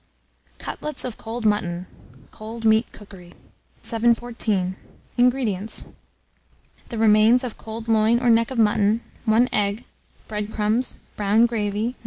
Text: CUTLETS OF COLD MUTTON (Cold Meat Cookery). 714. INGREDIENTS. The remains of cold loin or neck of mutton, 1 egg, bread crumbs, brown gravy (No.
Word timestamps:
CUTLETS 0.57 1.05
OF 1.05 1.15
COLD 1.17 1.45
MUTTON 1.45 1.85
(Cold 2.31 2.65
Meat 2.65 2.91
Cookery). 2.91 3.33
714. 3.83 4.75
INGREDIENTS. 5.15 5.89
The 6.89 6.97
remains 6.97 7.43
of 7.43 7.55
cold 7.55 7.87
loin 7.87 8.19
or 8.19 8.31
neck 8.31 8.49
of 8.49 8.57
mutton, 8.57 9.01
1 9.25 9.47
egg, 9.53 9.83
bread 10.27 10.51
crumbs, 10.51 10.97
brown 11.15 11.45
gravy 11.45 11.89
(No. 11.89 11.93